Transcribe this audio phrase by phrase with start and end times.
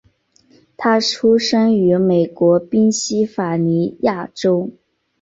[0.77, 4.71] 他出生于美国宾夕法尼亚州。